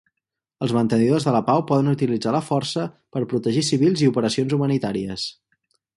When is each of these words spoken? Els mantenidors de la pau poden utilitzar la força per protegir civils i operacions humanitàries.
Els 0.67 0.71
mantenidors 0.77 1.27
de 1.27 1.33
la 1.35 1.41
pau 1.49 1.61
poden 1.71 1.91
utilitzar 1.91 2.33
la 2.37 2.41
força 2.47 2.85
per 3.17 3.23
protegir 3.35 3.67
civils 3.71 4.05
i 4.07 4.11
operacions 4.13 4.57
humanitàries. 4.59 5.29